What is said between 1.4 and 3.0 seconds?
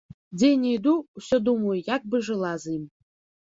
думаю, як бы жыла з ім.